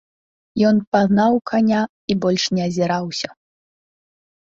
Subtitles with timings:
[0.69, 3.29] Ён пагнаў каня і больш не азіраўся.